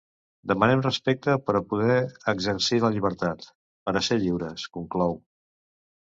Demanem 0.51 0.79
respecte 0.85 1.35
per 1.49 1.53
a 1.59 1.61
poder 1.73 1.97
exercir 2.33 2.81
la 2.85 2.91
llibertat, 2.97 3.47
per 3.91 3.95
a 4.01 4.05
ser 4.09 4.19
lliures, 4.25 4.67
conclou. 4.81 5.17